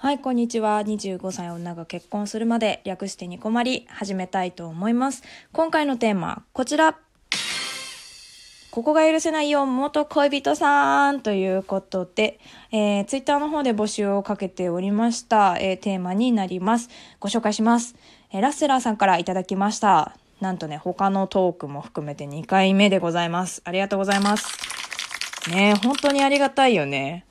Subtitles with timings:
[0.00, 0.80] はい、こんにちは。
[0.82, 5.24] 25歳女が結婚するまで略してに困り始めたいと思います。
[5.50, 6.96] 今回のテーマ、こちら。
[8.70, 12.38] ここが許せないよ、元恋人さんということで、
[12.70, 16.90] えー、ツイッターの方で募集をかけておりました、えーテーマになります。
[17.18, 17.96] ご紹介します。
[18.30, 20.16] えーラッセラーさんからいただきました。
[20.40, 23.62] なんとね、他のトークも含めて2回目でございます。
[23.64, 24.46] ありがとうございます。
[25.50, 27.24] ね本当にありがたいよね。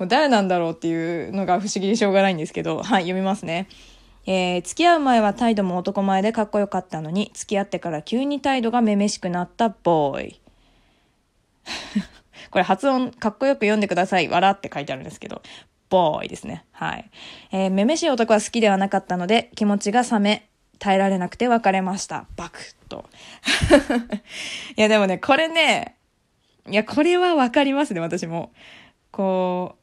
[0.00, 3.68] もう誰なんだろうっていうのが不思議でしょうがないんですけど、はい、読みますね。
[4.26, 10.40] えー付き合う前は態度も男前でかっこよかったのに、付き合ってから急に態度がめめしくなったボーイ。
[12.50, 14.28] これ発音かっこよく読んでください。
[14.28, 15.42] 笑って書いてあるんですけど、
[15.90, 16.64] ボーイですね。
[16.72, 17.10] はい。
[17.52, 20.48] えーめめしい男は好きではなかったので、気持ちが冷め、
[20.78, 22.24] 耐えられなくて別れました。
[22.36, 23.04] バクッと。
[24.78, 25.96] いやでもね、これね、
[26.70, 28.50] いや、これはわかりますね、私も。
[29.10, 29.79] こう、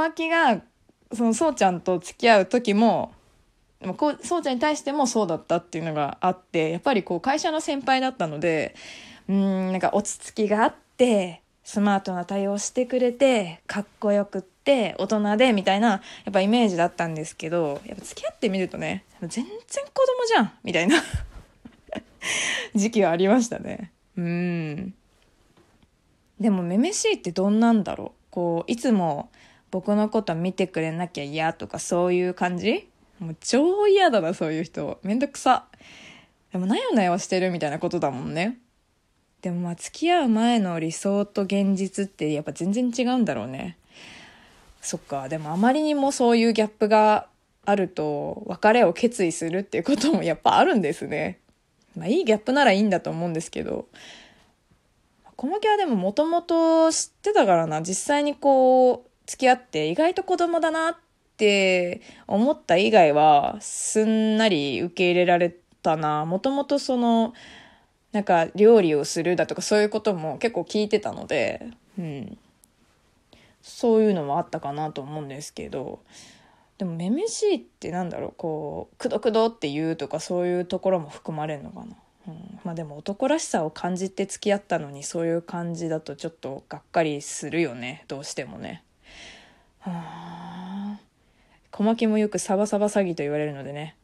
[0.00, 0.62] 小牧が、
[1.12, 3.12] その、そうちゃんと付き合う時も、
[3.80, 8.74] でもこう、そうちゃんに対してもそうだったっていうのがあって、やっぱりこう、会社の先輩だったので、
[9.28, 20.96] うん、なんか落ち着きがあって、スマートな対応してくれて、かっこよくって、大人で、みたいな、やっぱイメージだったんですけど、やっぱ付き合ってみるとね、全然子供じゃんみたいな
[22.74, 23.92] 時期はありましたね。
[24.16, 24.94] うん。
[26.40, 29.30] でも、めめしいってどんなんだろうこう、いつも
[29.70, 32.88] 僕のこと見てくれなきゃ嫌とかそういう感じ？
[33.18, 34.98] もう超嫌だな、そういう人。
[35.02, 35.66] めんどくさ。
[36.52, 38.58] でも、なよなよしてるみたいなことだもんね。
[39.42, 43.76] でもまあ、付き合う前の理想と現実ってやっぱ全然違うんだろうね。
[44.80, 45.28] そっか。
[45.28, 47.26] でもあまりにもそういうギャップが
[47.64, 51.38] あると、別れを決意するっていうこともやっぱあるんですね。
[51.96, 53.86] まあ、いいギャップならいいんだと思うんですけど。
[55.36, 60.96] 小牧はでももともと知ってたからな実際にこう付き合って意外と子供だなっ
[61.36, 66.24] て思った以外はすんなり受け入れられたな。
[66.24, 67.32] もともとその
[68.10, 71.64] なんか料理をするだとかそういうことも結構聞いてたので、
[71.96, 72.38] うん、
[73.62, 76.00] そういうのもあったかなと思うんですけど。
[76.78, 78.34] でもめめしいってなんだろう。
[78.36, 81.94] こうくどくどって言うとかそういうところも含まれるのかな。
[82.26, 88.04] うん、まあでも男らしさを感じて付き合ったのにそういう感じだとちょっとがっかりするよね。
[88.08, 88.82] どうしてもね。
[89.80, 91.00] はあ
[91.70, 93.96] 小牧もよくサバサバ詐欺と言われるのでね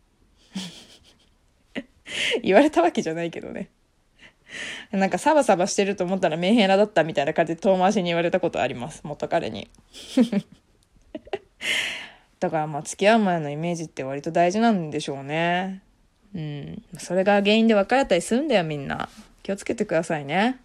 [2.42, 3.69] 言われたわけじゃないけどね
[4.92, 9.69] なんかサバサバしてると思ったらメンヘラだったみたいな感じで遠回しに言われたことあります元彼に
[12.41, 15.82] だからまあ付き合う前のイメージって割と大事なんでしょうね
[16.37, 16.82] うん。
[16.98, 19.08] それが原因で別れたりするんだよ、みんな。
[19.43, 20.60] 気をつけてくださいね。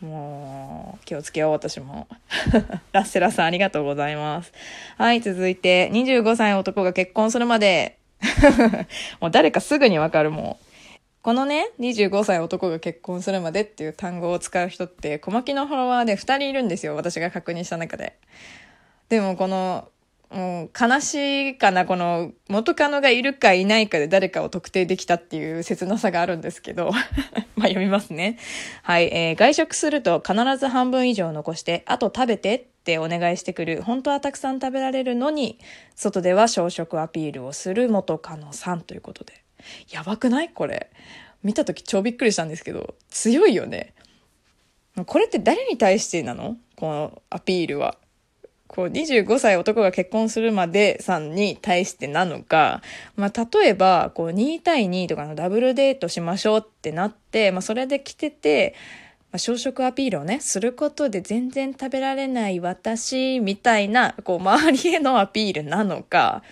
[0.00, 2.08] もう、気をつけよう、私も。
[2.92, 4.52] ラッセラさん、ありがとうございます。
[4.96, 7.98] はい、続いて、25歳男が結婚するまで、
[9.20, 10.64] もう誰かすぐにわかる、もう。
[11.22, 18.16] このね、25歳男が結婚するまでっていう単語を使う人って、小牧のフォロワーで2人いるんですよ、私が確認した中で。
[19.10, 19.88] でもこの、
[20.30, 21.14] もう悲し
[21.50, 26.92] いかな、この元カノがいるかいないかで誰かを特定できたっていう切なさがあるんですけど、
[27.56, 28.38] まあ読みますね。
[28.82, 33.82] はい、えー外食すると必ず半分以上残して、あと食べてってお願いしてくる。
[33.82, 35.58] 本当はたくさん食べられるのに、
[35.96, 39.42] 外では小食アピールをする元カノさんということで。
[39.90, 40.90] やばくないこれ。
[41.42, 43.94] 見た時超びっくりしたんですけど、強いよね。
[45.06, 46.56] これって誰に対してなの？
[46.76, 47.96] このアピールは。
[48.72, 52.82] こう25歳男が結婚するまでさんに対してなのか、
[53.16, 58.76] まあ、例えばこう2対2とかのダブルデートしましょうってなって、まあ、それで来てて、
[59.32, 66.44] まあ、小食アピールをねすることで全然食べられない私みたいなこう周りへのアピールなのか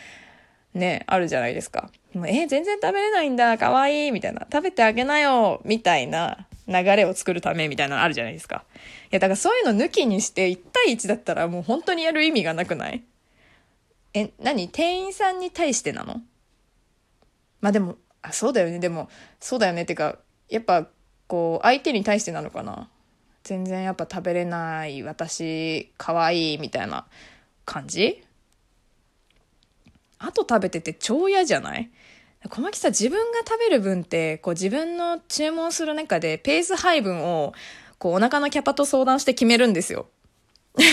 [0.75, 1.89] ねあるじゃないですか。
[2.15, 8.65] もうえ全然食べれないんだかわいいみたいな食べてあげなよみたいな流れを作るためみたいなのあるじゃないですか。
[9.05, 13.03] いや、だからそういうの抜きにして1対1だったらもう本当にやる意味がなくない？
[14.15, 14.69] え、何？
[14.69, 16.21] 店員さんに対してなの？
[17.61, 18.79] まあでも、あ、そうだよね。
[18.79, 19.09] でも、
[19.41, 19.83] そうだよね。
[19.83, 20.87] ってか、やっぱ、
[21.27, 22.89] こう、相手に対してなのかな？
[23.45, 27.07] 全然やっぱ食べれない私、可愛いみたいな
[27.65, 28.23] 感じ？
[30.19, 31.91] あと食べてて超嫌じゃない？
[32.49, 37.53] 小牧さん自分が食べる分ってこう自分の注文する中でペース配分を
[37.99, 40.07] こうお腹のキャパと相談して決めるんですよ。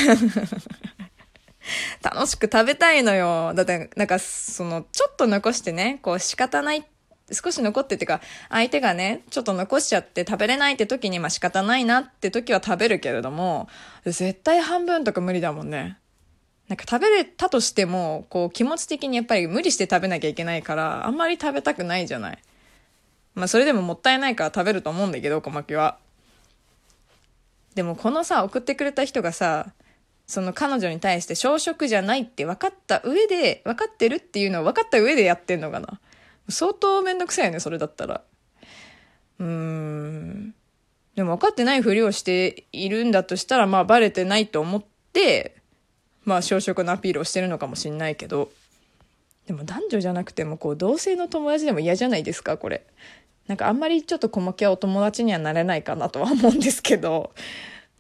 [2.02, 3.54] 楽しく食べたいのよ。
[3.54, 6.86] だってなんかそのちょっと残してねこう仕方ない
[7.32, 13.68] 少し残ってっていうか相手がねちょっと残しちゃって食べれないって時にまあ仕方ないなって時は食べるけれども
[14.04, 15.98] 絶対半分とか無理だもんね。
[16.68, 22.40] なんか食べれたとしても、こう気持ち的にやっぱり無理して食べなきゃいけないから、あんまり食べたくないじゃない。
[23.36, 25.98] まあそれでももったいないから食べると思うんだけど、小牧は。
[27.76, 29.74] でもこのさ、送ってくれた人がさ、
[30.28, 36.00] その彼女に対して小食じゃないって分かった上で、分かってるっていうのを分かった上でやってんのかな。
[36.50, 38.22] 相当めんどくさいよね、それだったら。
[39.40, 40.56] うーん。
[41.16, 44.84] でも分かってないふりをしているんだとしたら、まあバレてないと思っ
[45.14, 45.55] て、
[46.26, 48.52] まあ小食のアピールをしてるのかもしんないけど。
[49.48, 52.84] でも男女じゃなくても、こう、同性の友達でも嫌じゃないですか、これ。
[53.48, 57.32] なんかあんまりちょっと小牧はお友達にはなれないかなとは思うんですけど。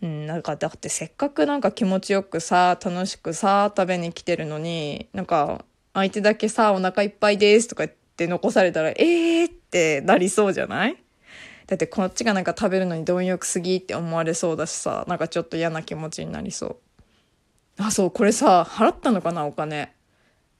[0.01, 5.63] うん、なんかだってせっかくなんか気持ちよくさ、楽しくさ、食べに来てるのに、なんか
[5.94, 10.98] 相手だけさ、お腹いっぱいですとか言って残されたら、えーってなりそうじゃない？
[11.68, 16.77] だってこっちがなんか食べるのに貪欲すぎって思われそうだしさ、なんかちょっと嫌な気持ちになりそう。
[17.77, 19.94] あ、そう、これさ、払ったのかな、お金。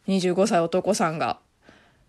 [0.08, 1.40] 25歳男さんが。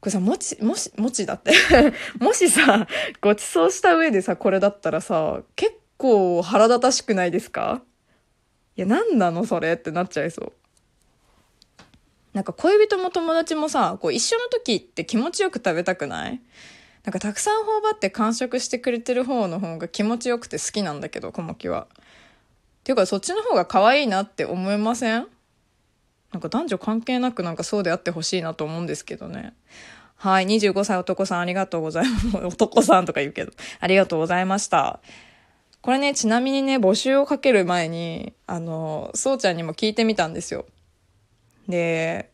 [0.00, 1.52] これさ、もち、もし、もちだって
[2.18, 2.86] もしさ、
[3.20, 7.82] ご馳走した上でさ、これだったらさ、結構腹立たしくないですか？
[8.76, 10.52] いや、何なのそれってなっちゃいそう。
[12.34, 16.40] なんか恋人も友達もさ、こう一緒の時って気持ちよく食べたくない？
[17.04, 21.86] なんかたくさん頬張って完食してくれてる方の方が気持ちよくて好きなんだけど、小牧は。
[22.86, 25.26] ていうかそっちの方が可愛いなって思いません？
[26.30, 29.54] なんか男女関係なくなんかそうであってほしいなと思うんですけどね。
[30.14, 32.36] はい、25歳男さんありがとうございます。
[32.46, 33.50] 男さんとか言うけど、
[33.80, 35.00] ありがとうございました。
[35.80, 40.64] これね、ちなみにね、募集をかける前に、あの、そうちゃんにも聞いてみたんですよ。
[41.66, 42.30] で、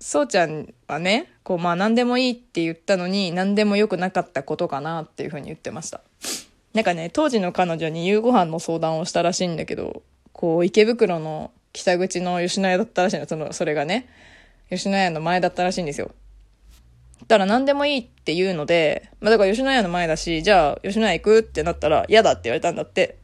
[0.00, 6.00] そうちゃんはね、こう、まあ何でもいいって言ったのに、何でも良くなかったことかなっていうふうに言ってました。
[6.76, 10.02] なんかね、当時の彼女に夕ご飯の相談をしたらしいんだけど、
[10.34, 14.06] こう、池袋の北口の吉野家だったらしいの、その、それがね、
[14.68, 16.10] 吉野家の前だったらしいんですよ。
[17.28, 23.16] たら何でもいいって言うので、まあだから吉野家の前だし、じゃあ吉野家行くってなったら嫌だって言われたんだって。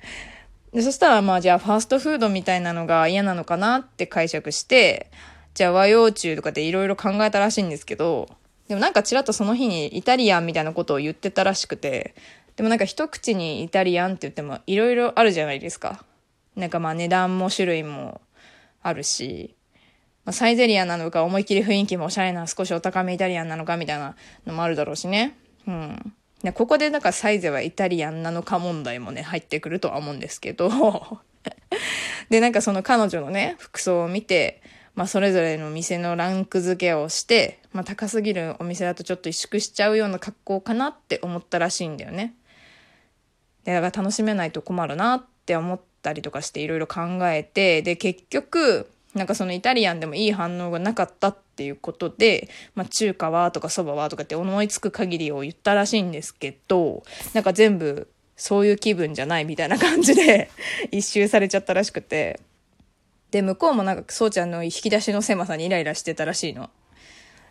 [0.73, 5.11] で、そしたらまあじゃあファーストフードみたいなのが嫌なのかなって解釈して、
[5.53, 8.31] じゃあ和洋中とかでいろいろ考えたらしいんですけど、
[8.69, 12.15] でもなんかちらっとその日にイタリアンみたいなことを言ってたらしくて、
[12.63, 16.05] でもなんか一口にイタリアンって言ってもいろいろあるじゃないですか。
[16.55, 18.21] なんかまあ値段も種類も
[18.83, 19.57] あるし、
[20.25, 24.15] まあ、サイゼリアなのか、思いっきり雰囲気もおしゃれな少しお高めイタリアンなのかみたいな
[24.47, 25.37] のもあるだろうしね。
[25.67, 26.13] うん。
[26.45, 30.71] でここでなんかサイゼはイタリアンなのか問題もね、入ってくるとは思うんですけど。
[32.31, 34.63] で、なんかその彼女のね、服装を見て、
[34.95, 42.37] まあそれぞれの店のランク付けをして、まあ高すぎるお店だとちょっと萎縮しちゃうような格好かなって思ったらしいんだよね。
[43.65, 57.03] だから楽しめないと困るなって思ったりとかしていろいろ考えて、で、結局、なんかそのイタリアンでもいい反応がなかったっていうことで、まあ中華はとかそばはとかって思いつく限りを言ったらしいんですけど、
[57.35, 60.51] なんか全部そういう気分じゃないみたいな感じで
[60.91, 62.41] 一周されちゃったらしくて。
[63.31, 66.71] で、向こうもなんかそうちゃんの引き出しの狭さにイライラしてたらしいの。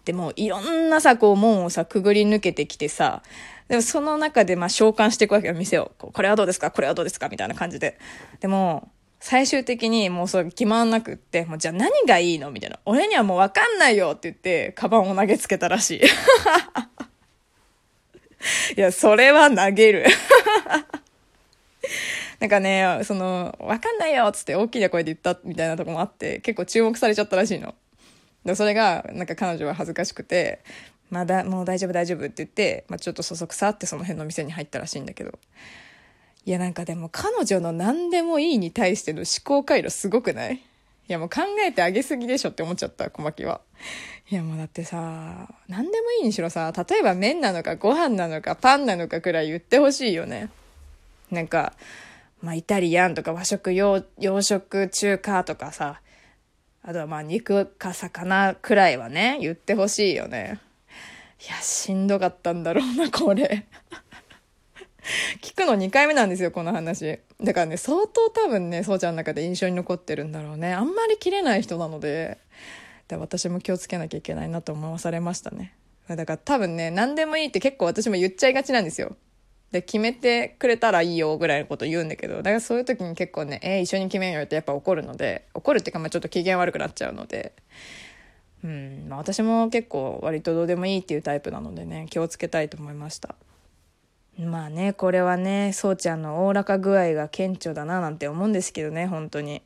[0.05, 3.21] でもいろんなさ、こう門をさ、くぐり抜けてきてさ、
[3.67, 5.91] でもその中でまあ召喚していくわけよ、店を。
[5.97, 6.71] これはどうですか？
[6.71, 7.29] これはどうですか？
[7.29, 7.97] みたいな感じで。
[8.39, 12.49] でも、最終的にもうそれ決まんなくって、もうじゃあ何がいいの？
[12.51, 12.79] みたいな。
[12.85, 16.01] 俺にはもうわかんないよって言って、カバンを投げつけたらしい。
[18.75, 20.05] いや、それは投げる。
[22.39, 27.75] なんかね、その、わかんないよっつって大きな声で言ったみたいなとこもあって、結構注目されちゃったらしいの。
[28.45, 30.63] でそれが、なんか彼女は恥ずかしくて、
[31.09, 35.37] まだ、もう大丈夫大丈夫って言って、まあ、ちょっとそそくさってその辺の店に入ったらしいんだけど。
[36.43, 40.55] いやなんかでも彼女の何でもいいに対しての思考回路すごくない？
[40.55, 40.59] い
[41.07, 43.61] やもう考えてあげすぎでしょって思っちゃった、小牧は。
[44.29, 50.49] いやもうだってさ、何でもいいにしろさ、例えば麺なのかご飯なのかパンなのかくらい言ってほしいよね。
[51.29, 51.73] なんか、
[52.41, 56.01] まあイタリアンとか和食洋、洋食中華とかさ、
[56.83, 60.59] あとはまあ肉か魚くらいはね、言ってほしいよね。
[61.47, 63.65] いや、しんどかったんだろうな、これ。
[65.41, 67.19] 聞くの2回目なんですよ、この話。
[67.41, 70.73] だからね、相当多分ね、そうちゃんの中で印象に残ってるんだろうね。
[70.73, 72.37] あんまり切れない人なので、
[73.07, 75.75] で私も気をつけなきゃいけないなと思わされましたね。
[76.07, 79.15] だから多分ね、何でもいいって結構私も言っちゃいがちなんですよ。
[79.71, 87.53] で、決めてくれたらいいよぐらいのこと言うんだけど、だからそういう時に結構ね、えー、一緒に決めようってやっぱ怒るので、怒るっていうかまあちょっと機嫌悪くなっちゃうので、
[88.63, 93.35] うん、まあ私も結構割とどうでもいいっていうタイプなのでね、気をつけたいと思いました。
[94.39, 99.61] まあね、これはね、そうちゃんのおおらか具合が顕著だななんて思うんですけどね、本当に。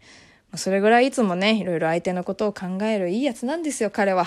[0.56, 4.26] それぐらいいつもね、いろいろ相手のことを考えるいいやつなんですよ、彼は。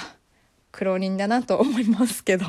[0.72, 2.46] 苦労人だなと思いますけど。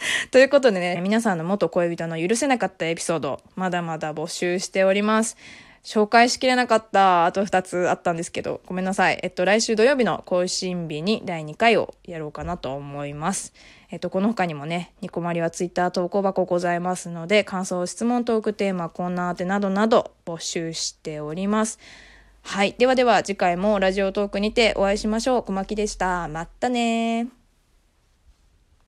[0.30, 5.36] ということでね、皆さんの元恋人の許せなかったエピソード、まだまだ募集しております。
[5.82, 9.18] 紹介しきれなかったあと2つあったんですけど、ごめんなさい。
[9.22, 13.54] えっと、来週土曜日の更新日に第2回をやろうかなと思います。
[13.90, 21.78] えっと、この他にもね、ニコマリはツイッター投稿箱ございますので、感想、質問、トークテーマ、コーナー宛てなどなど募集しております。
[22.42, 22.74] はい。
[22.78, 25.42] ではでは次回もラジオトークにてお会いしましょう。
[25.42, 26.28] 小牧でした。
[26.28, 27.39] まったね